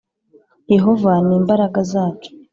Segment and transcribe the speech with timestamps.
[0.73, 2.29] Yehova ni imbaraga zacu